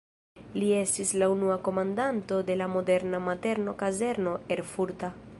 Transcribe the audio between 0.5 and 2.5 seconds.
Li estis la unua komandanto